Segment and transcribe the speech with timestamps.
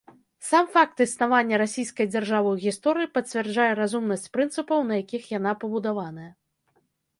[0.45, 6.29] Сам факт існавання расійскай дзяржавы ў гісторыі пацвярджае разумнасць прынцыпаў, на якіх яна пабудаваная.